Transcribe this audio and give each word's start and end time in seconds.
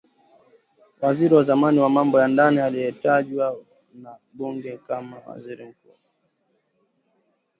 waziri 1.01 1.35
wa 1.35 1.43
zamani 1.43 1.79
wa 1.79 1.89
mambo 1.89 2.19
ya 2.19 2.27
ndani 2.27 2.59
aliyetajwa 2.59 3.65
na 3.93 4.17
bunge 4.33 4.77
kama 4.77 5.17
waziri 5.17 5.65
mkuu 5.65 5.93